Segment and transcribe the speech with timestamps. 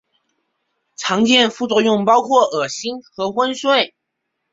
[0.95, 3.93] 常见副作用包含恶心和昏睡。